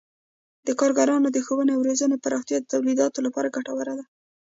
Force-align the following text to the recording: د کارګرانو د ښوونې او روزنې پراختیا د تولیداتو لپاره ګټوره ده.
د 0.67 0.69
کارګرانو 0.79 1.27
د 1.31 1.37
ښوونې 1.45 1.71
او 1.75 1.81
روزنې 1.87 2.17
پراختیا 2.23 2.57
د 2.59 2.65
تولیداتو 2.73 3.19
لپاره 3.27 3.53
ګټوره 3.55 3.93
ده. 3.99 4.05